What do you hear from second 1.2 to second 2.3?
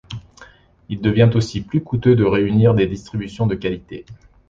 aussi plus coûteux de